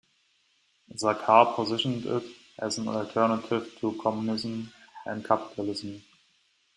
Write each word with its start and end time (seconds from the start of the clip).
Sarkar 0.95 1.53
positioned 1.53 2.07
it 2.07 2.23
as 2.57 2.79
an 2.79 2.87
alternative 2.87 3.77
to 3.81 3.99
communism 4.01 4.71
and 5.05 5.23
capitalism. 5.23 6.01